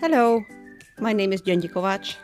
Hello, 0.00 0.44
my 1.00 1.12
name 1.12 1.32
is 1.32 1.42
Gyöngyi 1.42 1.68
Kovács. 1.72 2.14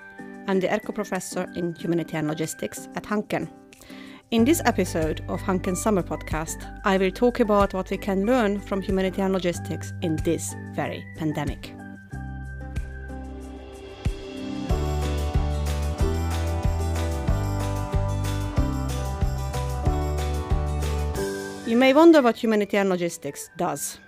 I'm 0.47 0.61
the 0.61 0.69
Erkko 0.69 0.95
professor 0.95 1.51
in 1.57 1.75
humanitarian 1.75 2.29
logistics 2.29 2.89
at 2.95 3.03
Hanken. 3.03 3.49
In 4.31 4.45
this 4.45 4.63
episode 4.65 5.23
of 5.27 5.43
Hanken's 5.43 5.83
Summer 5.83 6.05
Podcast, 6.05 6.57
I 6.85 6.97
will 6.99 7.11
talk 7.11 7.41
about 7.41 7.75
what 7.75 7.91
we 7.91 7.97
can 7.97 8.25
learn 8.27 8.61
from 8.61 8.81
humanitarian 8.81 9.33
logistics 9.33 9.93
in 10.03 10.15
this 10.25 10.55
very 10.73 11.05
pandemic. 11.17 11.75
You 21.67 21.77
may 21.77 21.93
wonder 21.93 22.23
what 22.23 22.37
humanitarian 22.37 22.89
logistics 22.89 23.51
does. 23.57 23.99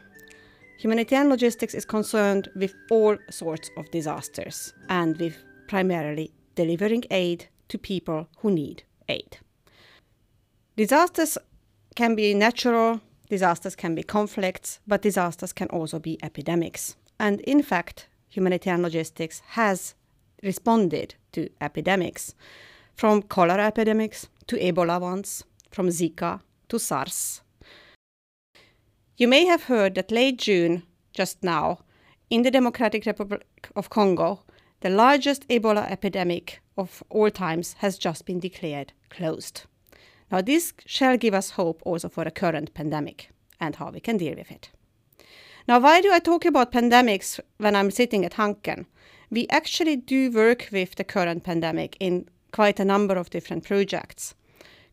Humanitarian 0.78 1.30
logistics 1.30 1.74
is 1.74 1.84
concerned 1.84 2.48
with 2.54 2.74
all 2.90 3.16
sorts 3.30 3.70
of 3.76 3.90
disasters 3.90 4.74
and 4.88 5.16
with 5.18 5.36
primarily 5.68 6.32
delivering 6.54 7.04
aid 7.10 7.46
to 7.68 7.78
people 7.78 8.28
who 8.38 8.50
need 8.50 8.82
aid. 9.08 9.38
Disasters 10.76 11.38
can 11.94 12.14
be 12.14 12.34
natural, 12.34 13.00
disasters 13.30 13.74
can 13.74 13.94
be 13.94 14.02
conflicts, 14.02 14.80
but 14.86 15.00
disasters 15.00 15.52
can 15.52 15.68
also 15.68 15.98
be 15.98 16.18
epidemics. 16.22 16.96
And 17.18 17.40
in 17.40 17.62
fact, 17.62 18.08
humanitarian 18.28 18.82
logistics 18.82 19.40
has 19.48 19.94
responded 20.42 21.14
to 21.32 21.48
epidemics, 21.60 22.34
from 22.94 23.22
cholera 23.22 23.66
epidemics 23.66 24.28
to 24.46 24.56
Ebola 24.56 25.00
ones, 25.00 25.44
from 25.70 25.88
Zika 25.88 26.40
to 26.68 26.78
SARS. 26.78 27.40
You 29.18 29.28
may 29.28 29.46
have 29.46 29.62
heard 29.64 29.94
that 29.94 30.10
late 30.10 30.36
June, 30.36 30.82
just 31.14 31.42
now, 31.42 31.78
in 32.28 32.42
the 32.42 32.50
Democratic 32.50 33.06
Republic 33.06 33.46
of 33.74 33.88
Congo, 33.88 34.42
the 34.80 34.90
largest 34.90 35.48
Ebola 35.48 35.90
epidemic 35.90 36.60
of 36.76 37.02
all 37.08 37.30
times 37.30 37.76
has 37.78 37.96
just 37.96 38.26
been 38.26 38.40
declared 38.40 38.92
closed. 39.08 39.62
Now, 40.30 40.42
this 40.42 40.74
shall 40.84 41.16
give 41.16 41.32
us 41.32 41.50
hope 41.52 41.80
also 41.86 42.10
for 42.10 42.24
the 42.24 42.30
current 42.30 42.74
pandemic 42.74 43.30
and 43.58 43.76
how 43.76 43.90
we 43.90 44.00
can 44.00 44.18
deal 44.18 44.34
with 44.36 44.50
it. 44.50 44.68
Now, 45.66 45.80
why 45.80 46.02
do 46.02 46.12
I 46.12 46.18
talk 46.18 46.44
about 46.44 46.72
pandemics 46.72 47.40
when 47.56 47.74
I'm 47.74 47.90
sitting 47.90 48.22
at 48.22 48.34
Hanken? 48.34 48.84
We 49.30 49.46
actually 49.48 49.96
do 49.96 50.30
work 50.30 50.68
with 50.70 50.96
the 50.96 51.04
current 51.04 51.42
pandemic 51.42 51.96
in 52.00 52.28
quite 52.52 52.78
a 52.78 52.84
number 52.84 53.14
of 53.14 53.30
different 53.30 53.64
projects. 53.64 54.34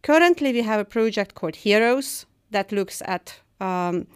Currently, 0.01 0.53
we 0.53 0.61
have 0.61 0.79
a 0.79 0.85
project 0.85 1.35
called 1.35 1.57
Heroes 1.57 2.25
that 2.51 2.71
looks 2.71 3.01
at 3.05 3.41
um, 3.59 4.07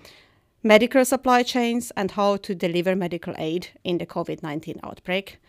medical 0.64 1.06
supply 1.06 1.44
chains 1.44 1.92
and 1.96 2.12
how 2.12 2.38
to 2.38 2.56
deliver 2.56 2.96
medical 2.96 3.34
aid 3.38 3.70
in 3.84 3.98
the 3.98 4.06
COVID-19 4.06 4.80
outbreak. 4.84 5.40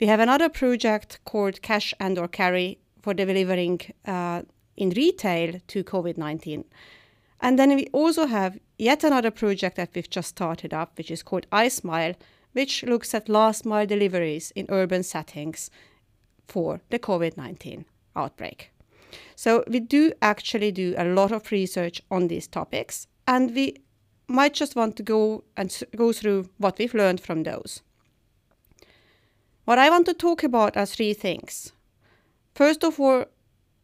We 0.00 0.06
have 0.06 0.20
another 0.20 0.48
project 0.48 1.18
called 1.24 1.60
Cash 1.62 1.92
and 1.98 2.18
or 2.18 2.28
Carry 2.28 2.78
for 3.02 3.14
delivering 3.14 3.80
uh, 4.06 4.42
in 4.76 4.90
retail 4.90 5.60
to 5.66 5.84
COVID 5.84 6.16
19. 6.16 6.64
And 7.40 7.58
then 7.58 7.74
we 7.74 7.86
also 7.92 8.26
have 8.26 8.58
yet 8.78 9.04
another 9.04 9.30
project 9.30 9.76
that 9.76 9.90
we've 9.94 10.10
just 10.10 10.28
started 10.28 10.74
up, 10.74 10.96
which 10.98 11.10
is 11.10 11.22
called 11.22 11.46
iSmile, 11.50 12.14
which 12.52 12.82
looks 12.84 13.14
at 13.14 13.28
last 13.28 13.64
mile 13.64 13.86
deliveries 13.86 14.52
in 14.52 14.66
urban 14.68 15.02
settings 15.02 15.70
for 16.46 16.80
the 16.90 16.98
COVID 16.98 17.36
19 17.36 17.84
outbreak. 18.16 18.72
So 19.36 19.64
we 19.68 19.80
do 19.80 20.12
actually 20.20 20.72
do 20.72 20.94
a 20.98 21.04
lot 21.04 21.32
of 21.32 21.50
research 21.50 22.02
on 22.10 22.28
these 22.28 22.46
topics, 22.46 23.06
and 23.28 23.54
we 23.54 23.76
might 24.26 24.54
just 24.54 24.74
want 24.74 24.96
to 24.96 25.02
go 25.02 25.44
and 25.56 25.82
go 25.94 26.12
through 26.12 26.48
what 26.56 26.78
we've 26.78 26.94
learned 26.94 27.20
from 27.20 27.42
those. 27.42 27.82
What 29.66 29.78
I 29.78 29.90
want 29.90 30.06
to 30.06 30.14
talk 30.14 30.42
about 30.42 30.76
are 30.76 30.86
three 30.86 31.12
things. 31.12 31.72
First 32.54 32.82
of 32.82 32.98
all, 32.98 33.26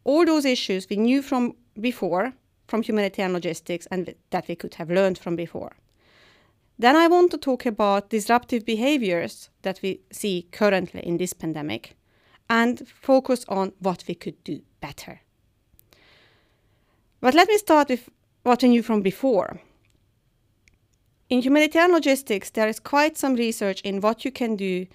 all 0.03 0.25
those 0.25 0.45
issues 0.45 0.87
we 0.89 0.97
knew 0.97 1.21
from 1.21 1.55
before, 1.79 2.33
from 2.67 2.81
humanitarian 2.81 3.33
logistics, 3.33 3.85
and 3.91 4.15
that 4.31 4.47
we 4.47 4.55
could 4.55 4.73
have 4.75 4.89
learned 4.89 5.19
from 5.19 5.35
before. 5.35 5.75
Then 6.79 6.95
I 6.95 7.07
want 7.07 7.29
to 7.31 7.37
talk 7.37 7.65
about 7.67 8.09
disruptive 8.09 8.65
behaviors 8.65 9.49
that 9.61 9.79
we 9.83 10.01
see 10.11 10.47
currently 10.51 11.01
in 11.01 11.17
this 11.17 11.33
pandemic 11.33 11.95
and 12.49 12.87
focus 12.87 13.45
on 13.47 13.73
what 13.79 14.03
we 14.07 14.15
could 14.15 14.43
do 14.43 14.61
better. 14.81 15.21
But 17.21 17.33
let 17.33 17.47
me 17.47 17.57
start 17.57 17.89
with 17.89 18.09
what 18.45 18.61
we 18.61 18.69
knew 18.69 18.83
from 18.83 19.01
before. 19.01 19.59
In 21.29 21.41
humanitarian 21.41 21.91
logistics, 21.91 22.51
there 22.51 22.67
is 22.67 22.79
quite 22.79 23.17
some 23.17 23.33
research 23.33 23.81
in 23.81 24.01
what 24.01 24.23
you 24.23 24.31
can 24.31 24.55
do 24.55 24.85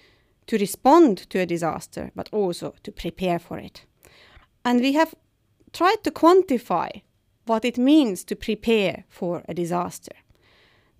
to 0.47 0.57
respond 0.57 1.29
to 1.29 1.39
a 1.39 1.45
disaster, 1.45 2.11
but 2.15 2.29
also 2.31 2.73
to 2.83 2.91
prepare 2.91 3.39
for 3.39 3.57
it. 3.57 3.85
And 4.63 4.79
we 4.79 4.93
have 4.93 5.13
tried 5.73 6.03
to 6.03 6.11
quantify 6.11 7.01
what 7.45 7.65
it 7.65 7.77
means 7.77 8.23
to 8.23 8.35
prepare 8.35 9.03
for 9.09 9.43
a 9.49 9.53
disaster. 9.53 10.15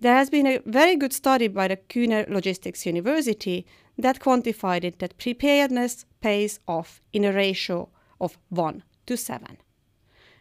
There 0.00 0.14
has 0.14 0.28
been 0.28 0.46
a 0.46 0.60
very 0.66 0.96
good 0.96 1.14
study 1.14 1.48
by 1.48 1.68
the 1.68 1.76
Kuehne 1.76 2.28
Logistics 2.28 2.84
University 2.84 3.64
that 3.96 4.20
quantified 4.20 4.84
it 4.84 4.98
that 4.98 5.16
preparedness 5.16 6.04
pays 6.20 6.60
off 6.68 7.00
in 7.12 7.24
a 7.24 7.32
ratio 7.32 7.88
of 8.20 8.36
1 8.50 8.82
to 9.06 9.16
7, 9.16 9.56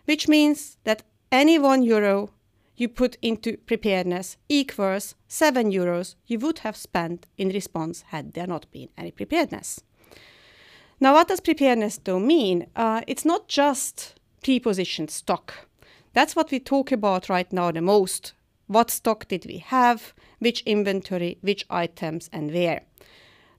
which 0.05 0.27
means 0.27 0.77
that 0.83 1.03
any 1.31 1.57
1 1.57 1.83
euro 1.83 2.29
you 2.75 2.89
put 2.89 3.17
into 3.21 3.57
preparedness 3.57 4.37
equals 4.49 5.15
7 5.27 5.71
euros 5.71 6.15
you 6.25 6.39
would 6.39 6.59
have 6.59 6.75
spent 6.75 7.27
in 7.37 7.49
response 7.49 8.03
had 8.07 8.33
there 8.33 8.47
not 8.47 8.69
been 8.71 8.89
any 8.97 9.11
preparedness. 9.11 9.81
Now, 10.99 11.13
what 11.13 11.27
does 11.27 11.39
preparedness 11.39 11.99
though 12.03 12.19
mean? 12.19 12.67
Uh, 12.75 13.01
it's 13.07 13.25
not 13.25 13.47
just 13.47 14.19
pre-positioned 14.43 15.09
stock. 15.09 15.67
That's 16.13 16.35
what 16.35 16.51
we 16.51 16.59
talk 16.59 16.91
about 16.91 17.29
right 17.29 17.51
now 17.53 17.71
the 17.71 17.81
most. 17.81 18.33
What 18.67 18.91
stock 18.91 19.27
did 19.27 19.45
we 19.45 19.57
have? 19.59 20.13
Which 20.39 20.61
inventory? 20.65 21.37
Which 21.41 21.65
items 21.69 22.29
and 22.33 22.51
where? 22.51 22.81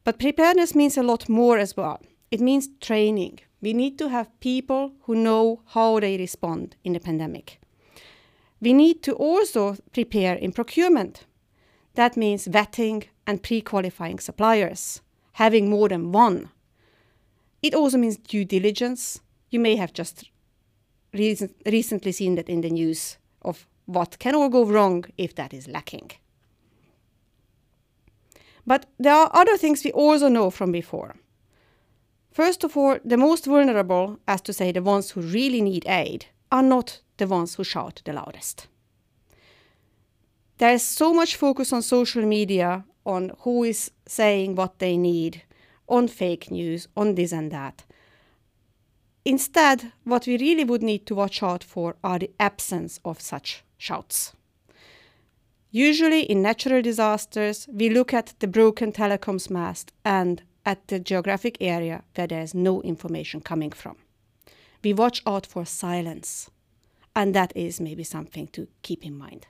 But 0.05 0.19
preparedness 0.19 0.75
means 0.75 0.97
a 0.97 1.03
lot 1.03 1.29
more 1.29 1.59
as 1.59 1.77
well. 1.77 2.01
It 2.31 2.41
means 2.41 2.69
training. 2.81 3.41
We 3.61 3.73
need 3.73 3.99
to 3.99 4.09
have 4.09 4.41
people 4.41 4.93
who 5.03 5.15
know 5.15 5.63
how 5.67 6.01
they 6.01 6.17
respond 6.17 6.77
in 6.83 6.93
the 6.93 7.01
pandemic. 7.01 7.62
We 8.63 8.73
need 8.73 9.03
to 9.03 9.13
also 9.13 9.77
prepare 9.93 10.37
in 10.37 10.53
procurement. 10.53 11.27
That 11.95 12.17
means 12.17 12.49
vetting 12.49 13.05
and 13.27 13.43
pre 13.43 13.61
qualifying 13.61 14.21
suppliers, 14.21 15.03
having 15.33 15.69
more 15.69 15.91
than 15.91 16.13
one 16.13 16.49
it 17.63 17.75
also 17.75 17.97
means 17.97 18.17
due 18.17 18.45
diligence. 18.45 19.21
You 19.51 19.61
may 19.61 19.77
have 19.77 19.93
just 19.93 20.31
recent, 21.15 21.55
recently 21.65 22.13
seen 22.13 22.35
that 22.35 22.49
in 22.49 22.61
the 22.61 22.71
news 22.71 23.19
of 23.43 23.67
what 23.87 24.19
can 24.19 24.35
all 24.35 24.49
go 24.49 24.65
wrong 24.65 25.05
if 25.17 25.35
that 25.37 25.55
is 25.55 25.69
lacking. 25.69 26.11
But 28.67 28.87
there 28.99 29.15
are 29.15 29.31
other 29.33 29.57
things 29.57 29.85
we 29.85 29.93
also 29.93 30.29
know 30.29 30.51
from 30.51 30.73
before. 30.73 31.17
First 32.33 32.65
of 32.65 32.77
all, 32.77 32.99
the 33.05 33.17
most 33.17 33.45
vulnerable, 33.45 34.19
as 34.27 34.41
to 34.43 34.53
say 34.53 34.73
the 34.73 34.83
ones 34.83 35.11
who 35.11 35.21
really 35.21 35.61
need 35.61 35.85
aid, 35.87 36.27
are 36.53 36.63
not 36.63 37.01
the 37.17 37.27
ones 37.27 37.55
who 37.55 37.65
shout 37.65 38.03
the 38.05 38.13
loudest. 38.13 38.69
There 40.59 40.75
is 40.75 40.83
so 40.83 41.13
much 41.13 41.35
focus 41.35 41.73
on 41.73 41.83
social 41.83 42.25
media 42.25 42.85
on 43.05 43.33
who 43.41 43.65
is 43.65 43.91
saying 44.07 44.55
what 44.55 44.79
they 44.79 44.97
need, 44.97 45.43
on 45.89 46.07
fake 46.07 46.51
news, 46.51 46.87
on 46.97 47.17
this 47.17 47.33
and 47.33 47.51
that. 47.51 47.85
Instead, 49.25 49.93
what 50.05 50.27
we 50.27 50.37
really 50.37 50.65
would 50.65 50.83
need 50.83 51.07
to 51.07 51.15
watch 51.15 51.43
out 51.43 51.65
for 51.65 51.97
are 52.05 52.19
the 52.19 52.31
absence 52.39 53.01
of 53.05 53.21
such 53.21 53.65
shouts. 53.79 54.35
Usually, 55.71 56.23
in 56.23 56.43
natural 56.43 56.83
disasters, 56.83 57.67
we 57.73 57.89
look 57.89 58.13
at 58.13 58.35
the 58.41 58.47
broken 58.47 58.93
telecoms 58.93 59.49
mast 59.49 59.91
and 60.05 60.43
at 60.67 60.87
the 60.89 61.01
geographic 61.01 61.57
area 61.61 62.05
where 62.15 62.27
there 62.27 62.43
is 62.43 62.55
no 62.55 62.83
information 62.83 63.41
coming 63.41 63.71
from. 63.71 63.97
We 64.83 64.93
watch 64.93 65.23
out 65.27 65.47
for 65.47 65.65
silence, 65.65 66.51
and 67.15 67.35
that 67.35 67.53
is 67.55 67.81
maybe 67.81 68.05
something 68.05 68.49
to 68.49 68.67
keep 68.83 69.05
in 69.05 69.17
mind. 69.17 69.47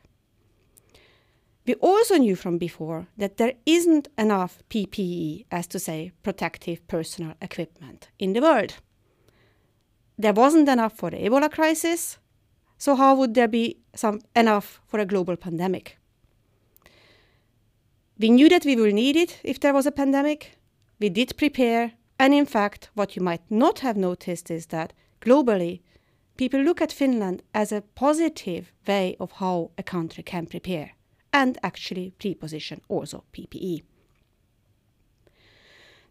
We 1.66 1.74
also 1.74 2.16
knew 2.16 2.34
from 2.34 2.58
before 2.58 3.06
that 3.16 3.36
there 3.36 3.54
isn't 3.64 4.08
enough 4.18 4.62
PPE, 4.68 5.46
as 5.50 5.66
to 5.68 5.78
say, 5.78 6.12
protective 6.22 6.86
personal 6.88 7.34
equipment, 7.40 8.10
in 8.18 8.32
the 8.32 8.40
world. 8.40 8.74
There 10.18 10.32
wasn't 10.32 10.68
enough 10.68 10.96
for 10.96 11.10
the 11.10 11.18
Ebola 11.18 11.50
crisis, 11.50 12.18
so 12.78 12.96
how 12.96 13.14
would 13.14 13.34
there 13.34 13.48
be 13.48 13.78
some 13.94 14.20
enough 14.34 14.80
for 14.86 14.98
a 14.98 15.06
global 15.06 15.36
pandemic? 15.36 15.98
We 18.18 18.30
knew 18.30 18.48
that 18.48 18.64
we 18.64 18.76
will 18.76 18.92
need 18.92 19.16
it 19.16 19.40
if 19.44 19.60
there 19.60 19.72
was 19.72 19.86
a 19.86 19.92
pandemic. 19.92 20.58
We 21.00 21.08
did 21.08 21.36
prepare, 21.36 21.92
and 22.18 22.34
in 22.34 22.44
fact, 22.44 22.90
what 22.94 23.16
you 23.16 23.22
might 23.22 23.42
not 23.48 23.80
have 23.80 23.96
noticed 23.96 24.50
is 24.50 24.66
that 24.66 24.92
globally, 25.22 25.80
people 26.36 26.60
look 26.60 26.80
at 26.82 26.92
Finland 26.92 27.42
as 27.54 27.72
a 27.72 27.82
positive 27.94 28.72
way 28.86 29.16
of 29.18 29.32
how 29.32 29.70
a 29.78 29.82
country 29.82 30.22
can 30.22 30.46
prepare 30.46 30.90
and 31.32 31.58
actually 31.62 32.12
pre-position 32.18 32.80
also 32.88 33.24
PPE. 33.32 33.82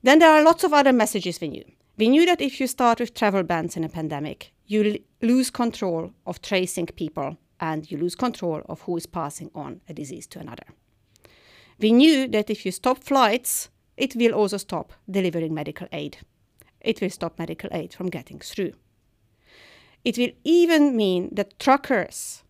Then 0.03 0.19
there 0.19 0.31
are 0.31 0.43
lots 0.43 0.63
of 0.63 0.73
other 0.73 0.93
messages 0.93 1.39
we 1.39 1.49
knew. 1.49 1.65
We 1.97 2.09
knew 2.09 2.25
that 2.25 2.41
if 2.41 2.59
you 2.59 2.67
start 2.67 2.99
with 2.99 3.13
travel 3.13 3.43
bans 3.43 3.77
in 3.77 3.83
a 3.83 3.89
pandemic, 3.89 4.51
you 4.65 4.99
lose 5.21 5.51
control 5.51 6.11
of 6.25 6.41
tracing 6.41 6.87
people 6.87 7.37
and 7.59 7.91
you 7.91 7.97
lose 7.97 8.15
control 8.15 8.63
of 8.67 8.81
who 8.81 8.97
is 8.97 9.05
passing 9.05 9.51
on 9.53 9.81
a 9.87 9.93
disease 9.93 10.25
to 10.27 10.39
another. 10.39 10.65
We 11.79 11.91
knew 11.91 12.27
that 12.29 12.49
if 12.49 12.65
you 12.65 12.71
stop 12.71 13.03
flights, 13.03 13.69
it 13.97 14.15
will 14.15 14.33
also 14.33 14.57
stop 14.57 14.93
delivering 15.09 15.53
medical 15.53 15.87
aid. 15.91 16.17
It 16.79 17.01
will 17.01 17.11
stop 17.11 17.37
medical 17.37 17.69
aid 17.71 17.93
from 17.93 18.09
getting 18.09 18.39
through. 18.39 18.73
It 20.03 20.17
will 20.17 20.31
even 20.43 20.95
mean 20.95 21.29
that 21.33 21.59
truckers, 21.59 22.43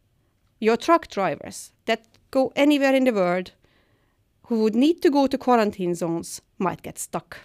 your 0.60 0.78
truck 0.78 1.08
drivers 1.08 1.72
that 1.86 2.06
go 2.30 2.52
anywhere 2.56 2.96
in 2.96 3.04
the 3.04 3.14
world 3.14 3.52
who 4.44 4.64
would 4.64 4.76
need 4.76 5.02
to 5.02 5.10
go 5.10 5.28
to 5.28 5.38
quarantine 5.38 5.96
zones 5.96 6.42
might 6.58 6.82
get 6.82 7.00
stuck. 7.00 7.40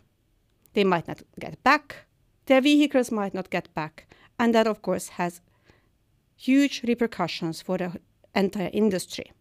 They 0.75 0.85
might 0.85 1.09
not 1.09 1.23
get 1.41 1.63
back, 1.65 2.07
their 2.47 2.61
vehicles 2.61 3.11
might 3.11 3.35
not 3.35 3.51
get 3.51 3.73
back, 3.75 4.07
and 4.39 4.55
that, 4.55 4.67
of 4.67 4.83
course, 4.83 5.09
has 5.11 5.41
huge 6.37 6.83
repercussions 6.87 7.63
for 7.63 7.79
the 7.79 7.99
entire 8.35 8.71
industry, 8.73 9.33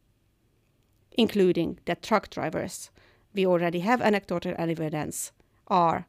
including 1.11 1.79
that 1.85 2.01
truck 2.01 2.29
drivers, 2.29 2.89
we 3.33 3.45
already 3.45 3.79
have 3.79 4.01
anecdotal 4.01 4.56
evidence, 4.57 5.31
are 5.68 6.07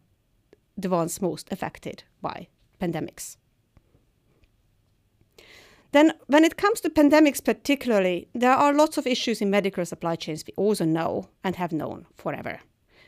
the 0.76 0.88
ones 0.88 1.20
most 1.20 1.50
affected 1.50 2.04
by 2.22 2.48
pandemics. 2.80 3.36
Then, 5.92 6.12
when 6.26 6.44
it 6.44 6.56
comes 6.56 6.80
to 6.80 6.90
pandemics 6.90 7.42
particularly, 7.42 8.28
there 8.34 8.52
are 8.52 8.72
lots 8.72 8.98
of 8.98 9.06
issues 9.06 9.40
in 9.40 9.50
medical 9.50 9.86
supply 9.86 10.16
chains 10.16 10.44
we 10.46 10.52
also 10.56 10.84
know 10.84 11.28
and 11.44 11.56
have 11.56 11.72
known 11.72 12.06
forever. 12.14 12.60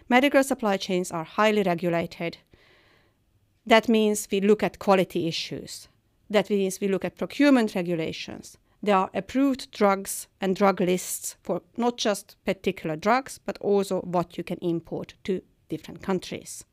Medical 0.08 0.42
supply 0.42 0.76
chains 0.76 1.10
are 1.10 1.24
highly 1.24 1.62
regulated. 1.62 2.38
That 3.66 3.88
means 3.88 4.28
we 4.30 4.40
look 4.40 4.62
at 4.62 4.78
quality 4.78 5.28
issues. 5.28 5.88
That 6.30 6.48
means 6.48 6.80
we 6.80 6.88
look 6.88 7.04
at 7.04 7.18
procurement 7.18 7.74
regulations. 7.74 8.56
There 8.82 8.96
are 8.96 9.10
approved 9.12 9.70
drugs 9.72 10.28
and 10.40 10.54
drug 10.54 10.80
lists 10.80 11.36
for 11.42 11.62
not 11.76 11.98
just 11.98 12.36
particular 12.44 12.96
drugs, 12.96 13.38
but 13.44 13.58
also 13.58 14.00
what 14.00 14.38
you 14.38 14.44
can 14.44 14.58
import 14.58 15.14
to 15.24 15.42
different 15.68 16.02
countries. 16.02 16.64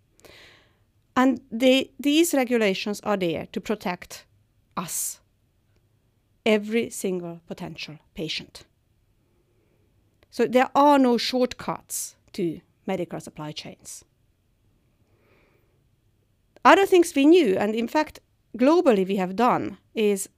And 1.15 1.41
they, 1.51 1.91
these 1.99 2.33
regulations 2.33 3.01
are 3.01 3.17
there 3.17 3.47
to 3.53 3.61
protect 3.61 4.25
us, 4.77 5.19
every 6.45 6.89
single 6.89 7.41
potential 7.47 7.97
patient. 8.13 8.63
So 10.29 10.45
there 10.45 10.69
are 10.75 10.99
no 10.99 11.17
shortcuts 11.17 12.15
to 12.33 12.61
medical 12.85 13.19
supply 13.19 13.51
chains. 13.51 14.03
Other 16.63 16.85
things 16.85 17.13
we 17.15 17.25
knew, 17.25 17.55
and 17.57 17.75
in 17.75 17.87
fact, 17.87 18.19
globally 18.57 19.07
we 19.07 19.15
have 19.15 19.35
done, 19.35 19.77
is 19.93 20.29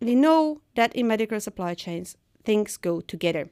we 0.00 0.14
know 0.14 0.60
that 0.74 0.94
in 0.94 1.06
medical 1.06 1.40
supply 1.40 1.74
chains, 1.74 2.16
things 2.44 2.76
go 2.76 3.00
together. 3.00 3.48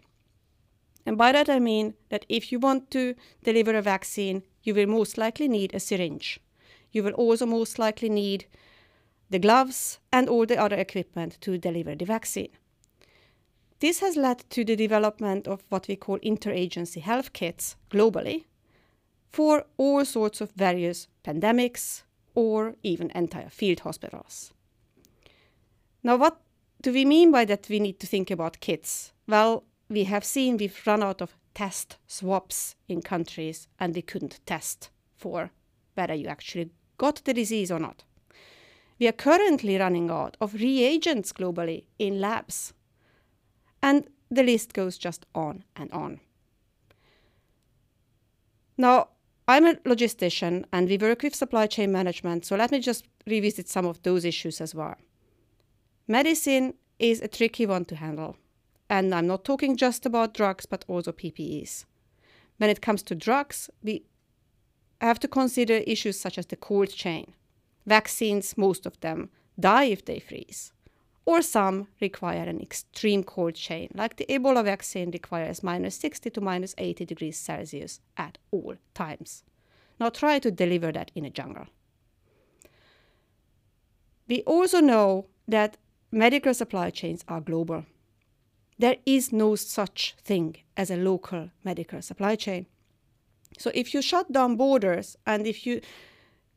And 1.04 1.16
by 1.16 1.32
that 1.32 1.48
I 1.48 1.60
mean 1.60 1.94
that 2.08 2.26
if 2.28 2.50
you 2.50 2.58
want 2.58 2.90
to 2.90 3.14
deliver 3.44 3.74
a 3.74 3.82
vaccine, 3.82 4.42
you 4.62 4.74
will 4.74 4.86
most 4.86 5.16
likely 5.16 5.48
need 5.48 5.74
a 5.74 5.80
syringe. 5.80 6.40
You 6.90 7.04
will 7.04 7.12
also 7.12 7.46
most 7.46 7.78
likely 7.78 8.08
need 8.08 8.46
the 9.30 9.38
gloves 9.38 9.98
and 10.12 10.28
all 10.28 10.46
the 10.46 10.56
other 10.56 10.76
equipment 10.76 11.38
to 11.40 11.58
deliver 11.58 11.94
the 11.94 12.04
vaccine. 12.04 12.50
This 13.80 14.00
has 14.00 14.16
led 14.16 14.48
to 14.50 14.64
the 14.64 14.76
development 14.76 15.46
of 15.46 15.64
what 15.68 15.88
we 15.88 15.96
call 15.96 16.18
interagency 16.20 17.02
health 17.02 17.32
kits 17.32 17.76
globally 17.90 18.44
for 19.30 19.66
all 19.76 20.04
sorts 20.04 20.40
of 20.40 20.52
various 20.52 21.08
pandemics 21.24 22.02
or 22.34 22.74
even 22.82 23.10
entire 23.14 23.50
field 23.50 23.80
hospitals. 23.80 24.52
Now, 26.02 26.16
what 26.16 26.40
do 26.80 26.92
we 26.92 27.04
mean 27.04 27.32
by 27.32 27.44
that 27.46 27.66
we 27.68 27.80
need 27.80 28.00
to 28.00 28.06
think 28.06 28.30
about 28.30 28.60
kits? 28.60 29.12
Well, 29.26 29.64
we 29.88 30.04
have 30.04 30.24
seen 30.24 30.56
we've 30.56 30.86
run 30.86 31.02
out 31.02 31.20
of 31.20 31.36
test 31.54 31.96
swabs 32.06 32.76
in 32.88 33.02
countries 33.02 33.68
and 33.78 33.94
we 33.94 34.02
couldn't 34.02 34.40
test 34.46 34.90
for 35.16 35.50
whether 35.94 36.14
you 36.14 36.28
actually 36.28 36.70
got 36.98 37.22
the 37.24 37.34
disease 37.34 37.70
or 37.70 37.78
not. 37.78 38.04
We 38.98 39.08
are 39.08 39.12
currently 39.12 39.76
running 39.76 40.10
out 40.10 40.36
of 40.40 40.54
reagents 40.54 41.32
globally 41.32 41.84
in 41.98 42.20
labs. 42.20 42.72
And 43.82 44.08
the 44.30 44.42
list 44.42 44.72
goes 44.72 44.98
just 44.98 45.26
on 45.34 45.64
and 45.76 45.90
on. 45.92 46.20
Now, 48.78 49.08
I'm 49.48 49.64
a 49.64 49.74
logistician 49.74 50.64
and 50.72 50.88
we 50.88 50.98
work 50.98 51.22
with 51.22 51.34
supply 51.34 51.66
chain 51.66 51.92
management, 51.92 52.44
so 52.44 52.56
let 52.56 52.72
me 52.72 52.80
just 52.80 53.06
revisit 53.26 53.68
some 53.68 53.86
of 53.86 54.02
those 54.02 54.24
issues 54.24 54.60
as 54.60 54.74
well. 54.74 54.96
Medicine 56.08 56.74
is 56.98 57.20
a 57.20 57.28
tricky 57.28 57.66
one 57.66 57.84
to 57.86 57.96
handle. 57.96 58.36
And 58.88 59.14
I'm 59.14 59.26
not 59.26 59.44
talking 59.44 59.76
just 59.76 60.06
about 60.06 60.34
drugs, 60.34 60.66
but 60.66 60.84
also 60.88 61.12
PPEs. 61.12 61.84
When 62.58 62.70
it 62.70 62.80
comes 62.80 63.02
to 63.04 63.14
drugs, 63.14 63.68
we 63.82 64.04
have 65.00 65.18
to 65.20 65.28
consider 65.28 65.74
issues 65.74 66.18
such 66.18 66.38
as 66.38 66.46
the 66.46 66.56
cold 66.56 66.90
chain. 66.90 67.34
Vaccines, 67.86 68.58
most 68.58 68.86
of 68.86 68.98
them, 69.00 69.30
die 69.58 69.84
if 69.84 70.04
they 70.04 70.18
freeze. 70.18 70.72
Or 71.24 71.42
some 71.42 71.88
require 72.00 72.42
an 72.42 72.60
extreme 72.60 73.24
cold 73.24 73.54
chain, 73.54 73.90
like 73.94 74.16
the 74.16 74.26
Ebola 74.26 74.64
vaccine 74.64 75.10
requires 75.10 75.62
minus 75.62 75.96
60 75.96 76.30
to 76.30 76.40
minus 76.40 76.74
80 76.78 77.04
degrees 77.04 77.36
Celsius 77.36 78.00
at 78.16 78.38
all 78.52 78.76
times. 78.94 79.42
Now 79.98 80.10
try 80.10 80.38
to 80.38 80.50
deliver 80.50 80.92
that 80.92 81.10
in 81.14 81.24
a 81.24 81.30
jungle. 81.30 81.66
We 84.28 84.42
also 84.42 84.80
know 84.80 85.26
that 85.48 85.76
medical 86.10 86.54
supply 86.54 86.90
chains 86.90 87.24
are 87.28 87.40
global. 87.40 87.86
There 88.78 88.96
is 89.06 89.32
no 89.32 89.54
such 89.56 90.14
thing 90.22 90.56
as 90.76 90.90
a 90.90 90.96
local 90.96 91.50
medical 91.64 92.02
supply 92.02 92.36
chain. 92.36 92.66
So 93.58 93.70
if 93.74 93.94
you 93.94 94.02
shut 94.02 94.30
down 94.30 94.56
borders 94.56 95.16
and 95.26 95.46
if 95.46 95.66
you 95.66 95.80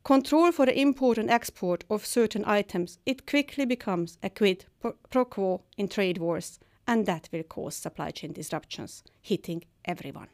control 0.04 0.52
for 0.52 0.66
the 0.66 0.78
import 0.78 1.18
and 1.18 1.30
export 1.30 1.84
of 1.90 2.06
certain 2.06 2.44
items, 2.46 2.98
it 3.06 3.26
quickly 3.26 3.64
becomes 3.64 4.18
a 4.22 4.30
quid 4.30 4.64
pro 5.10 5.24
quo 5.24 5.62
in 5.76 5.88
trade 5.88 6.18
wars, 6.18 6.58
and 6.86 7.06
that 7.06 7.28
will 7.32 7.42
cause 7.42 7.76
supply 7.76 8.10
chain 8.10 8.32
disruptions, 8.32 9.02
hitting 9.20 9.64
everyone. 9.84 10.28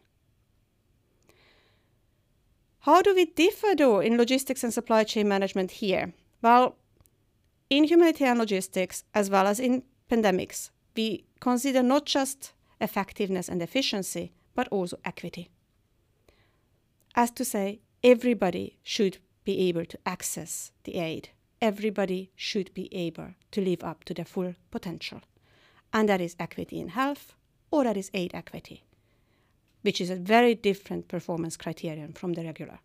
How 2.80 3.02
do 3.02 3.14
we 3.14 3.24
differ, 3.24 3.74
though, 3.74 3.98
in 3.98 4.16
logistics 4.16 4.62
and 4.62 4.72
supply 4.72 5.02
chain 5.02 5.26
management 5.26 5.72
here? 5.72 6.12
Well, 6.40 6.76
in 7.68 7.84
humanitarian 7.84 8.38
logistics, 8.38 9.02
as 9.12 9.28
well 9.28 9.48
as 9.48 9.58
in 9.58 9.82
pandemics, 10.08 10.70
we 10.96 11.24
consider 11.40 11.82
not 11.82 12.06
just 12.06 12.52
effectiveness 12.80 13.48
and 13.48 13.60
efficiency, 13.60 14.32
but 14.54 14.68
also 14.68 14.98
equity. 15.04 15.50
As 17.16 17.32
to 17.32 17.44
say, 17.44 17.80
everybody 18.04 18.78
should 18.84 19.18
be 19.46 19.68
able 19.68 19.86
to 19.86 19.98
access 20.04 20.72
the 20.84 20.96
aid. 20.96 21.30
Everybody 21.62 22.30
should 22.36 22.74
be 22.74 22.94
able 22.94 23.30
to 23.52 23.62
live 23.62 23.82
up 23.82 24.04
to 24.04 24.12
their 24.12 24.26
full 24.26 24.54
potential. 24.70 25.22
And 25.92 26.06
that 26.10 26.20
is 26.20 26.36
equity 26.38 26.78
in 26.78 26.88
health 26.88 27.34
or 27.70 27.84
that 27.84 27.96
is 27.96 28.10
aid 28.12 28.32
equity, 28.34 28.84
which 29.80 30.00
is 30.00 30.10
a 30.10 30.16
very 30.16 30.54
different 30.54 31.08
performance 31.08 31.56
criterion 31.56 32.12
from 32.12 32.34
the 32.34 32.44
regular. 32.44 32.80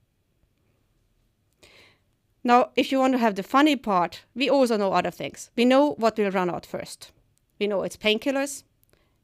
Now, 2.43 2.69
if 2.75 2.91
you 2.91 2.99
want 2.99 3.13
to 3.13 3.19
have 3.19 3.35
the 3.35 3.43
funny 3.43 3.75
part, 3.75 4.23
we 4.33 4.49
also 4.49 4.77
know 4.77 4.93
other 4.93 5.11
things. 5.11 5.49
We 5.55 5.65
know 5.65 5.93
what 5.95 6.17
will 6.17 6.31
run 6.31 6.49
out 6.49 6.65
first. 6.65 7.11
We 7.59 7.67
know 7.67 7.83
it's 7.83 7.97
painkillers. 7.97 8.63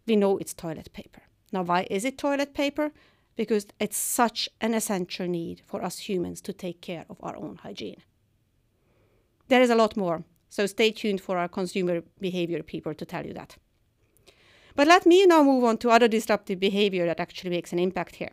We 0.06 0.15
know 0.15 0.38
it's 0.38 0.53
toilet 0.53 0.91
paper. 0.94 1.22
Now, 1.51 1.63
why 1.63 1.88
is 1.89 2.06
it 2.06 2.17
toilet 2.17 2.53
paper? 2.53 2.91
Because 3.38 3.67
it's 3.79 3.96
such 3.96 4.50
an 4.60 4.74
essential 4.74 5.27
need 5.27 5.62
for 5.65 5.82
us 5.82 6.00
humans 6.00 6.41
to 6.41 6.51
take 6.51 6.82
care 6.82 7.06
of 7.10 7.17
our 7.22 7.38
own 7.38 7.60
hygiene. 7.63 8.01
There 9.48 9.62
is 9.62 9.70
a 9.70 9.75
lot 9.75 9.96
more, 9.96 10.25
so 10.50 10.65
stay 10.65 10.91
tuned 10.91 11.22
for 11.22 11.38
our 11.38 11.48
consumer 11.48 12.01
behavior 12.20 12.62
people 12.63 12.94
to 12.96 13.06
tell 13.06 13.25
you 13.25 13.34
that. 13.34 13.56
But 14.75 14.88
let 14.88 15.06
me 15.06 15.25
now 15.25 15.44
move 15.44 15.63
on 15.63 15.77
to 15.77 15.89
other 15.89 16.08
disruptive 16.08 16.60
behavior 16.60 17.06
that 17.06 17.20
actually 17.20 17.51
makes 17.51 17.72
an 17.72 17.79
impact 17.79 18.17
here. 18.17 18.32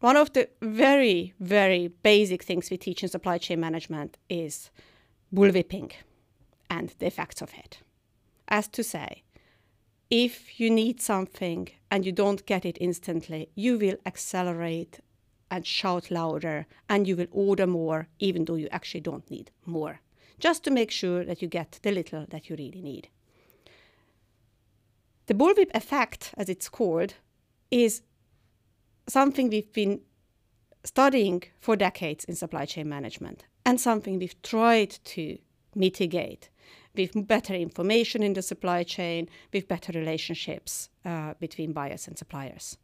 One 0.00 0.16
of 0.16 0.32
the 0.34 0.48
very, 0.60 1.32
very 1.40 1.88
basic 1.88 2.42
things 2.42 2.70
we 2.70 2.76
teach 2.76 3.02
in 3.02 3.08
supply 3.08 3.38
chain 3.38 3.58
management 3.58 4.18
is 4.28 4.70
bullwhipping 5.34 5.92
and 6.68 6.94
the 6.98 7.06
effects 7.06 7.40
of 7.40 7.52
it. 7.54 7.78
As 8.48 8.68
to 8.68 8.84
say, 8.84 9.22
if 10.10 10.60
you 10.60 10.70
need 10.70 11.00
something 11.00 11.68
and 11.90 12.06
you 12.06 12.12
don't 12.12 12.46
get 12.46 12.64
it 12.64 12.78
instantly, 12.80 13.48
you 13.54 13.78
will 13.78 13.96
accelerate 14.06 15.00
and 15.50 15.66
shout 15.66 16.10
louder 16.10 16.66
and 16.88 17.06
you 17.06 17.16
will 17.16 17.26
order 17.30 17.66
more, 17.66 18.08
even 18.18 18.44
though 18.44 18.54
you 18.54 18.68
actually 18.70 19.00
don't 19.00 19.30
need 19.30 19.50
more, 19.64 20.00
just 20.38 20.64
to 20.64 20.70
make 20.70 20.90
sure 20.90 21.24
that 21.24 21.42
you 21.42 21.48
get 21.48 21.78
the 21.82 21.92
little 21.92 22.26
that 22.28 22.48
you 22.48 22.56
really 22.56 22.82
need. 22.82 23.08
The 25.26 25.34
bullwhip 25.34 25.70
effect, 25.74 26.32
as 26.36 26.48
it's 26.48 26.68
called, 26.68 27.14
is 27.70 28.02
something 29.08 29.50
we've 29.50 29.72
been 29.72 30.00
studying 30.84 31.42
for 31.58 31.74
decades 31.74 32.24
in 32.24 32.36
supply 32.36 32.64
chain 32.64 32.88
management 32.88 33.44
and 33.64 33.80
something 33.80 34.18
we've 34.18 34.40
tried 34.42 34.90
to 35.04 35.38
mitigate 35.74 36.48
with 36.96 37.26
better 37.26 37.54
information 37.54 38.22
in 38.22 38.32
the 38.34 38.42
supply 38.42 38.82
chain, 38.82 39.28
with 39.52 39.68
better 39.68 39.92
relationships 39.92 40.88
uh, 41.04 41.34
between 41.40 41.72
buyers 41.72 42.06
and 42.06 42.18
suppliers. 42.18 42.78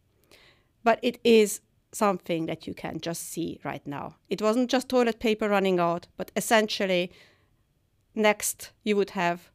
But 0.85 0.99
it 1.03 1.19
is 1.25 1.61
something 1.93 2.47
that 2.47 2.67
you 2.67 2.75
can 2.75 3.01
just 3.01 3.31
see 3.31 3.61
right 3.65 3.87
now. 3.87 4.17
It 4.29 4.43
wasn't 4.43 4.71
just 4.71 4.89
toilet 4.89 5.21
paper 5.21 5.49
running 5.49 5.79
out, 5.79 6.07
but 6.17 6.33
essentially, 6.35 7.13
next 8.15 8.71
you 8.83 8.97
would 8.97 9.11
have 9.11 9.51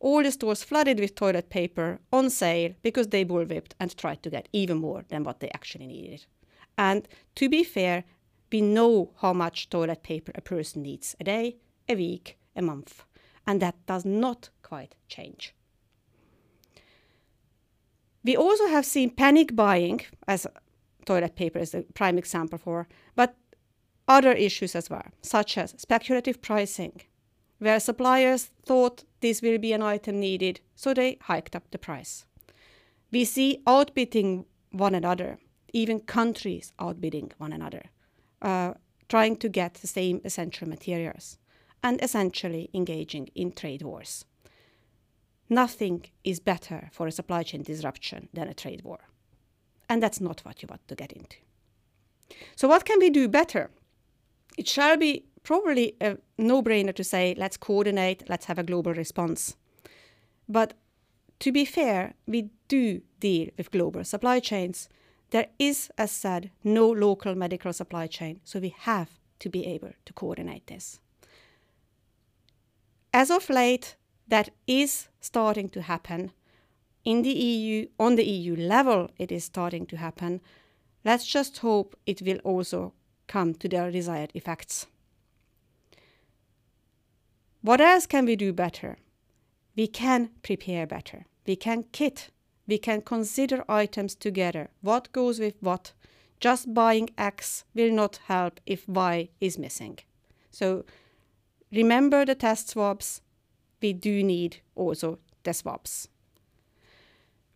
all 0.00 0.22
the 0.22 0.30
stores 0.30 0.62
flooded 0.62 1.00
with 1.00 1.14
toilet 1.14 1.50
paper 1.50 1.98
on 2.12 2.30
sale 2.30 2.72
because 2.82 3.08
they 3.08 3.24
bullwhipped 3.24 3.72
and 3.80 3.96
tried 3.96 4.22
to 4.22 4.30
get 4.30 4.48
even 4.52 4.78
more 4.78 5.04
than 5.08 5.24
what 5.24 5.40
they 5.40 5.50
actually 5.50 5.86
needed. 5.86 6.24
And 6.76 7.08
to 7.34 7.48
be 7.48 7.64
fair, 7.64 8.04
we 8.52 8.60
know 8.60 9.10
how 9.20 9.32
much 9.32 9.68
toilet 9.68 10.02
paper 10.02 10.32
a 10.34 10.40
person 10.40 10.82
needs 10.82 11.16
a 11.20 11.24
day, 11.24 11.56
a 11.88 11.96
week, 11.96 12.38
a 12.54 12.62
month, 12.62 13.04
and 13.48 13.62
that 13.62 13.74
does 13.86 14.04
not 14.04 14.50
quite 14.62 14.94
change. 15.08 15.54
We 18.22 18.36
also 18.36 18.66
have 18.66 18.84
seen 18.84 19.08
panic 19.10 19.56
buying, 19.56 20.02
as 20.28 20.46
toilet 21.06 21.34
paper 21.34 21.58
is 21.58 21.74
a 21.74 21.82
prime 21.94 22.18
example 22.18 22.58
for, 22.58 22.86
but 23.16 23.34
other 24.06 24.32
issues 24.32 24.76
as 24.76 24.90
well, 24.90 25.06
such 25.22 25.56
as 25.56 25.74
speculative 25.78 26.42
pricing, 26.42 27.00
where 27.58 27.80
suppliers 27.80 28.50
thought 28.66 29.04
this 29.20 29.40
will 29.40 29.58
be 29.58 29.72
an 29.72 29.82
item 29.82 30.20
needed, 30.20 30.60
so 30.74 30.92
they 30.92 31.16
hiked 31.22 31.56
up 31.56 31.70
the 31.70 31.78
price. 31.78 32.26
We 33.10 33.24
see 33.24 33.62
outbidding 33.66 34.44
one 34.72 34.94
another, 34.94 35.38
even 35.72 36.00
countries 36.00 36.74
outbidding 36.78 37.32
one 37.38 37.54
another, 37.54 37.84
uh, 38.42 38.74
trying 39.08 39.36
to 39.36 39.48
get 39.48 39.74
the 39.74 39.86
same 39.86 40.20
essential 40.22 40.68
materials, 40.68 41.38
and 41.82 42.02
essentially 42.02 42.70
engaging 42.74 43.28
in 43.34 43.52
trade 43.52 43.82
wars. 43.82 44.24
Nothing 45.48 46.04
is 46.24 46.40
better 46.40 46.90
for 46.92 47.06
a 47.06 47.12
supply 47.12 47.42
chain 47.42 47.62
disruption 47.62 48.28
than 48.32 48.48
a 48.48 48.54
trade 48.54 48.82
war. 48.82 49.00
And 49.88 50.02
that's 50.02 50.20
not 50.20 50.40
what 50.44 50.62
you 50.62 50.68
want 50.68 50.86
to 50.88 50.94
get 50.94 51.12
into. 51.12 51.38
So, 52.56 52.68
what 52.68 52.84
can 52.84 52.98
we 52.98 53.08
do 53.08 53.26
better? 53.28 53.70
It 54.58 54.68
shall 54.68 54.96
be 54.96 55.24
probably 55.42 55.94
a 56.00 56.18
no 56.36 56.62
brainer 56.62 56.94
to 56.94 57.04
say, 57.04 57.34
let's 57.38 57.56
coordinate, 57.56 58.28
let's 58.28 58.46
have 58.46 58.58
a 58.58 58.62
global 58.62 58.92
response. 58.92 59.56
But 60.48 60.74
to 61.40 61.52
be 61.52 61.64
fair, 61.64 62.14
we 62.26 62.50
do 62.66 63.00
deal 63.20 63.48
with 63.56 63.70
global 63.70 64.04
supply 64.04 64.40
chains. 64.40 64.88
There 65.30 65.46
is, 65.58 65.90
as 65.96 66.10
said, 66.10 66.50
no 66.64 66.88
local 66.90 67.34
medical 67.34 67.72
supply 67.72 68.08
chain, 68.08 68.40
so 68.44 68.58
we 68.58 68.74
have 68.80 69.10
to 69.38 69.48
be 69.48 69.66
able 69.66 69.92
to 70.04 70.12
coordinate 70.12 70.66
this. 70.66 71.00
As 73.12 73.30
of 73.30 73.48
late, 73.48 73.96
that 74.28 74.50
is 74.66 75.08
starting 75.20 75.68
to 75.70 75.82
happen. 75.82 76.32
In 77.04 77.22
the 77.22 77.32
EU, 77.32 77.86
on 77.98 78.16
the 78.16 78.24
EU 78.24 78.54
level, 78.54 79.10
it 79.18 79.32
is 79.32 79.44
starting 79.44 79.86
to 79.86 79.96
happen. 79.96 80.40
Let's 81.04 81.26
just 81.26 81.58
hope 81.58 81.96
it 82.04 82.22
will 82.22 82.38
also 82.44 82.92
come 83.26 83.54
to 83.54 83.68
their 83.68 83.90
desired 83.90 84.30
effects. 84.34 84.86
What 87.62 87.80
else 87.80 88.06
can 88.06 88.26
we 88.26 88.36
do 88.36 88.52
better? 88.52 88.98
We 89.76 89.86
can 89.86 90.30
prepare 90.42 90.86
better. 90.86 91.24
We 91.46 91.56
can 91.56 91.84
kit. 91.92 92.30
We 92.66 92.78
can 92.78 93.00
consider 93.00 93.64
items 93.68 94.14
together. 94.14 94.68
What 94.82 95.12
goes 95.12 95.40
with 95.40 95.54
what? 95.60 95.92
Just 96.40 96.74
buying 96.74 97.10
X 97.16 97.64
will 97.74 97.90
not 97.90 98.20
help 98.26 98.60
if 98.66 98.86
Y 98.88 99.30
is 99.40 99.58
missing. 99.58 99.98
So 100.50 100.84
remember 101.72 102.24
the 102.24 102.34
test 102.34 102.70
swabs. 102.70 103.20
We 103.80 103.92
do 103.92 104.22
need 104.22 104.58
also 104.74 105.18
the 105.44 105.54
swabs. 105.54 106.08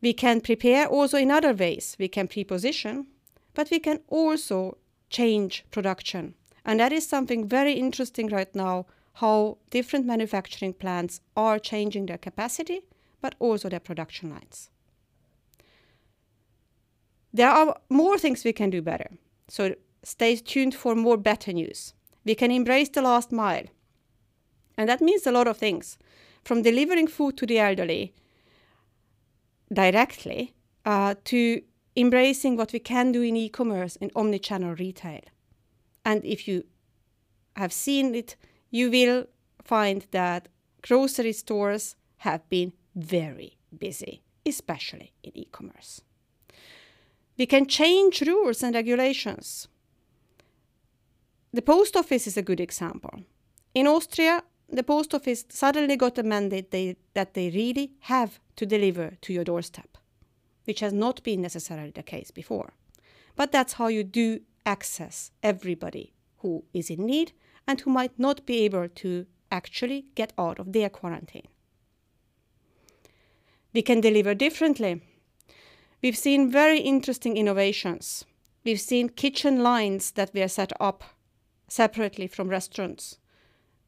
We 0.01 0.13
can 0.13 0.41
prepare 0.41 0.87
also 0.87 1.17
in 1.17 1.31
other 1.31 1.55
ways. 1.55 1.97
We 1.99 2.09
can 2.09 2.29
preposition, 2.29 3.07
but 3.55 3.71
we 3.71 3.79
can 3.79 4.01
also 4.09 4.79
change 5.11 5.65
production. 5.71 6.35
And 6.65 6.81
that 6.81 6.93
is 6.93 7.09
something 7.09 7.49
very 7.49 7.75
interesting 7.75 8.29
right 8.29 8.55
now 8.55 8.87
how 9.15 9.59
different 9.71 10.07
manufacturing 10.07 10.73
plants 10.73 11.21
are 11.37 11.59
changing 11.59 12.07
their 12.07 12.19
capacity, 12.19 12.81
but 13.21 13.35
also 13.39 13.69
their 13.69 13.81
production 13.81 14.31
lines. 14.31 14.71
There 17.33 17.49
are 17.49 17.77
more 17.89 18.19
things 18.19 18.45
we 18.45 18.53
can 18.53 18.71
do 18.71 18.83
better. 18.83 19.11
So 19.49 19.75
stay 20.03 20.37
tuned 20.37 20.75
for 20.75 20.95
more 20.95 21.17
better 21.17 21.53
news. 21.53 21.95
We 22.25 22.35
can 22.35 22.51
embrace 22.51 22.89
the 22.89 23.03
last 23.03 23.33
mile. 23.33 23.67
And 24.77 24.89
that 24.89 25.01
means 25.01 25.27
a 25.27 25.33
lot 25.33 25.47
of 25.47 25.57
things 25.57 25.99
from 26.45 26.63
delivering 26.63 27.07
food 27.07 27.37
to 27.39 27.47
the 27.47 27.59
elderly 27.59 28.13
directly 29.73 30.55
uh, 30.85 31.15
to 31.25 31.63
embracing 31.97 32.57
what 32.57 32.73
we 32.73 32.79
can 32.79 33.13
do 33.13 33.23
in 33.23 33.37
e 33.37 33.49
commerce 33.49 33.97
and 34.01 34.11
omni 34.15 34.39
channel 34.39 34.75
retail. 34.75 35.21
And 36.05 36.25
if 36.25 36.49
you 36.49 36.65
have 37.57 37.73
seen 37.73 38.15
it, 38.15 38.37
you 38.71 38.91
will 38.91 39.27
find 39.65 40.07
that 40.11 40.49
grocery 40.83 41.33
stores 41.33 41.97
have 42.19 42.49
been 42.49 42.73
very 42.95 43.57
busy, 43.79 44.23
especially 44.45 45.13
in 45.23 45.37
e 45.37 45.47
commerce. 45.53 46.03
We 47.39 47.47
can 47.47 47.67
change 47.67 48.23
rules 48.23 48.63
and 48.63 48.75
regulations. 48.75 49.69
The 51.53 51.63
post 51.63 51.97
office 51.97 52.27
is 52.27 52.37
a 52.37 52.43
good 52.43 52.61
example. 52.61 53.25
In 53.75 53.87
Austria, 53.87 54.43
the 54.73 54.83
post 54.83 55.15
office 55.15 55.45
suddenly 55.49 55.97
got 55.97 56.19
a 56.19 56.23
mandate 56.23 56.71
they, 56.71 56.97
that 57.15 57.35
they 57.35 57.51
really 57.51 57.93
have 58.01 58.41
to 58.57 58.67
deliver 58.67 59.17
to 59.21 59.33
your 59.33 59.45
doorstep, 59.45 59.99
which 60.65 60.81
has 60.81 60.93
not 60.93 61.23
been 61.23 61.43
necessarily 61.43 61.91
the 61.91 62.03
case 62.03 62.31
before. 62.31 62.73
But 63.37 63.53
that's 63.53 63.75
how 63.75 63.89
you 63.89 64.03
do 64.03 64.41
access 64.65 65.31
everybody 65.43 66.15
who 66.39 66.65
is 66.73 66.91
in 66.91 67.07
need 67.07 67.33
and 67.67 67.81
who 67.81 67.91
might 67.91 68.19
not 68.19 68.47
be 68.47 68.65
able 68.65 68.89
to 68.89 69.27
actually 69.51 70.07
get 70.15 70.33
out 70.39 70.59
of 70.59 70.73
their 70.73 70.89
quarantine. 70.89 71.47
We 73.75 73.83
can 73.83 74.01
deliver 74.01 74.35
differently. 74.35 75.03
We've 76.03 76.17
seen 76.17 76.51
very 76.51 76.79
interesting 76.81 77.37
innovations. 77.37 78.25
We've 78.65 78.81
seen 78.81 79.09
kitchen 79.09 79.63
lines 79.63 80.13
that 80.13 80.35
were 80.35 80.49
set 80.49 80.73
up 80.81 81.05
separately 81.69 82.27
from 82.27 82.49
restaurants, 82.49 83.19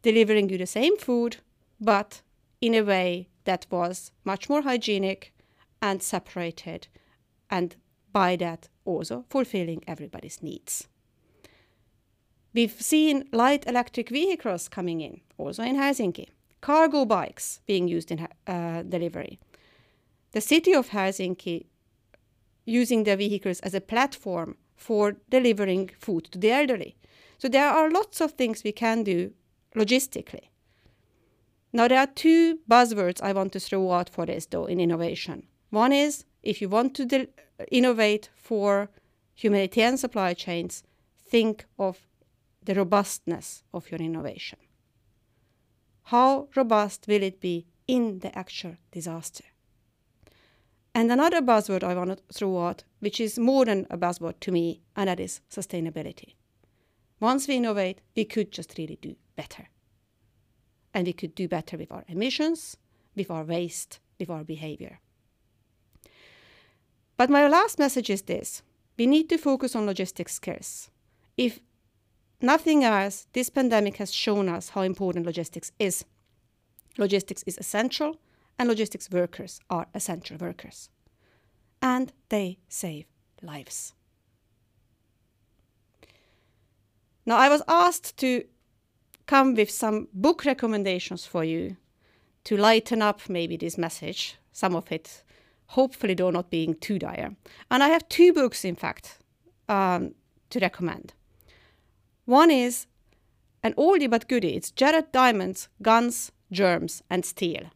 delivering 0.05 0.51
you 0.51 0.59
the 0.59 0.67
same 0.67 0.97
food, 0.97 1.39
but 1.81 2.21
in 2.61 2.75
a 2.75 2.83
way 2.83 3.29
that 3.45 3.67
was 3.71 4.13
much 4.25 4.49
more 4.49 4.63
hygienic 4.63 5.33
and 5.83 6.03
separated, 6.03 6.87
and 7.51 7.77
by 8.13 8.37
that 8.37 8.69
also 8.85 9.25
fulfilling 9.29 9.83
everybody's 9.87 10.43
needs. 10.43 10.89
We've 12.55 12.81
seen 12.81 13.25
light 13.33 13.67
electric 13.67 14.11
vehicles 14.11 14.69
coming 14.69 15.01
in, 15.01 15.21
also 15.39 15.63
in 15.63 15.77
Helsinki, 15.77 16.29
cargo 16.61 17.05
bikes 17.05 17.61
being 17.67 17.89
used 17.89 18.11
in 18.13 18.29
uh, 18.47 18.83
delivery. 18.83 19.41
The 20.33 20.41
city 20.41 20.75
of 20.75 20.91
Helsinki 20.91 21.67
using 22.67 23.05
their 23.05 23.17
vehicles 23.17 23.61
as 23.61 23.75
a 23.75 23.81
platform 23.81 24.57
for 24.77 25.17
delivering 25.31 25.91
food 25.99 26.25
to 26.33 26.39
the 26.39 26.51
elderly. 26.51 26.97
So 27.39 27.49
there 27.49 27.69
are 27.69 27.91
lots 27.91 28.21
of 28.21 28.33
things 28.33 28.63
we 28.65 28.73
can 28.73 29.03
do 29.03 29.33
logistically. 29.75 30.49
Now, 31.73 31.89
there 31.89 31.99
are 31.99 32.07
two 32.07 32.61
buzzwords 32.71 33.21
I 33.21 33.33
want 33.33 33.53
to 33.53 33.61
throw 33.61 33.91
out 33.93 34.09
for 34.09 34.27
this, 34.27 34.47
though, 34.47 34.67
in 34.67 34.79
innovation. 34.79 35.49
One 35.71 35.93
is 35.93 36.25
if 36.43 36.61
you 36.63 36.69
want 36.69 36.95
to 36.97 37.29
innovate 37.71 38.31
for 38.37 38.91
humanitarian 39.35 39.97
supply 39.97 40.35
chains, 40.35 40.85
think 41.19 41.67
of 41.79 42.07
the 42.63 42.75
robustness 42.75 43.65
of 43.73 43.91
your 43.91 44.01
innovation. 44.01 44.59
How 46.05 46.49
robust 46.55 47.07
will 47.09 47.23
it 47.23 47.41
be 47.41 47.67
in 47.89 48.21
the 48.21 48.37
actual 48.39 48.77
disaster? 48.93 49.45
And 50.95 51.11
another 51.11 51.41
buzzword 51.41 51.83
I 51.83 51.95
want 51.95 52.11
to 52.11 52.19
throw 52.33 52.67
out, 52.67 52.85
which 53.01 53.21
is 53.21 53.39
more 53.39 53.65
than 53.65 53.87
a 53.91 53.99
buzzword 53.99 54.39
to 54.41 54.53
me, 54.53 54.83
and 54.95 55.09
that 55.09 55.19
is 55.19 55.41
sustainability. 55.51 56.35
Once 57.25 57.49
we 57.49 57.57
innovate, 57.57 58.03
we 58.15 58.23
could 58.23 58.53
just 58.53 58.77
really 58.77 58.99
do 59.01 59.17
better. 59.35 59.71
And 60.93 61.07
we 61.07 61.15
could 61.15 61.35
do 61.35 61.49
better 61.49 61.79
with 61.79 61.91
our 61.91 62.05
emissions, 62.07 62.77
with 63.17 63.31
our 63.31 63.45
waste, 63.45 63.99
with 64.19 64.29
our 64.29 64.45
behavior. 64.45 65.01
But 67.17 67.31
my 67.31 67.49
last 67.49 67.79
message 67.79 68.11
is 68.11 68.23
this 68.23 68.63
we 68.99 69.07
need 69.07 69.31
to 69.31 69.39
focus 69.39 69.75
on 69.75 69.87
logistics 69.87 70.35
skills. 70.35 70.91
If 71.39 71.61
nothing 72.43 72.85
else, 72.85 73.27
this 73.33 73.49
pandemic 73.49 73.97
has 73.97 74.13
shown 74.13 74.51
us 74.51 74.69
how 74.69 74.83
important 74.83 75.25
logistics 75.25 75.73
is. 75.79 76.05
Logistics 76.99 77.43
is 77.45 77.57
essential, 77.57 78.19
and 78.59 78.69
logistics 78.69 79.09
workers 79.11 79.61
are 79.71 79.87
essential 79.95 80.37
workers. 80.37 80.91
And 81.81 82.13
they 82.29 82.59
save 82.69 83.07
lives. 83.43 83.95
Now, 87.27 87.37
I 87.37 87.49
was 87.49 87.63
asked 87.69 88.17
to 88.19 88.45
come 89.27 89.55
with 89.55 89.71
some 89.71 90.09
book 90.13 90.45
recommendations 90.45 91.25
for 91.25 91.45
you 91.45 91.77
to 92.45 92.57
lighten 92.57 93.01
up 93.01 93.29
maybe 93.29 93.57
this 93.57 93.79
message, 93.79 94.37
some 94.53 94.77
of 94.77 94.93
it, 94.93 95.25
hopefully, 95.69 96.15
though 96.15 96.31
not 96.31 96.51
being 96.51 96.75
too 96.75 96.99
dire. 96.99 97.35
And 97.71 97.83
I 97.83 97.89
have 97.89 98.09
two 98.09 98.33
books, 98.33 98.65
in 98.65 98.77
fact, 98.77 99.19
um, 99.69 100.15
to 100.51 100.59
recommend. 100.59 101.15
One 102.27 102.51
is 102.51 102.87
an 103.63 103.73
oldie 103.75 104.11
but 104.11 104.29
goodie. 104.29 104.57
It's 104.57 104.71
Jared 104.71 105.11
Diamond's 105.13 105.69
Guns, 105.81 106.33
Germs, 106.53 107.03
and 107.09 107.25
Steel. 107.25 107.71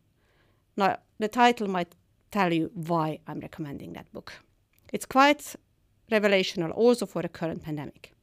Now, 0.76 0.98
the 1.18 1.28
title 1.28 1.68
might 1.68 1.94
tell 2.30 2.52
you 2.52 2.70
why 2.74 3.20
I'm 3.26 3.40
recommending 3.40 3.94
that 3.94 4.12
book. 4.12 4.32
It's 4.92 5.06
quite 5.06 5.56
revelational 6.12 6.72
also 6.74 7.06
for 7.06 7.22
the 7.22 7.28
current 7.28 7.62
pandemic. 7.62 8.14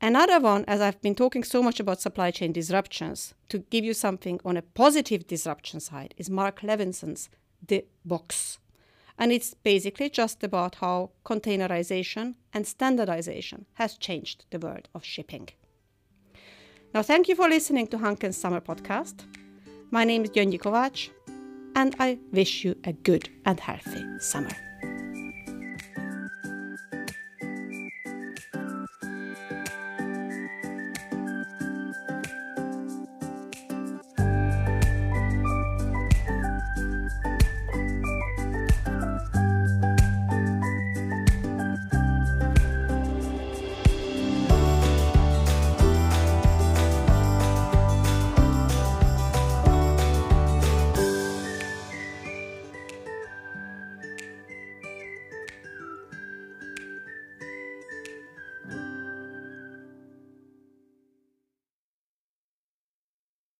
Another 0.00 0.38
one, 0.38 0.64
as 0.68 0.80
I've 0.80 1.00
been 1.02 1.16
talking 1.16 1.42
so 1.42 1.60
much 1.60 1.80
about 1.80 2.00
supply 2.00 2.30
chain 2.30 2.52
disruptions, 2.52 3.34
to 3.48 3.58
give 3.58 3.84
you 3.84 3.94
something 3.94 4.40
on 4.44 4.56
a 4.56 4.62
positive 4.62 5.26
disruption 5.26 5.80
side, 5.80 6.14
is 6.16 6.30
Marc 6.30 6.62
Levinson's 6.62 7.28
The 7.66 7.84
Box. 8.04 8.58
And 9.18 9.32
it's 9.32 9.54
basically 9.54 10.08
just 10.08 10.44
about 10.44 10.76
how 10.76 11.10
containerization 11.24 12.36
and 12.54 12.64
standardization 12.64 13.66
has 13.74 13.98
changed 13.98 14.44
the 14.50 14.60
world 14.60 14.88
of 14.94 15.04
shipping. 15.04 15.48
Now, 16.94 17.02
thank 17.02 17.26
you 17.26 17.34
for 17.34 17.48
listening 17.48 17.88
to 17.88 17.98
Hanken's 17.98 18.36
Summer 18.36 18.60
Podcast. 18.60 19.24
My 19.90 20.04
name 20.04 20.22
is 20.22 20.30
Gyöngyi 20.30 20.60
Kovács, 20.60 21.10
and 21.74 21.96
I 21.98 22.18
wish 22.30 22.64
you 22.64 22.76
a 22.84 22.92
good 22.92 23.28
and 23.44 23.58
healthy 23.58 24.04
summer. 24.20 24.67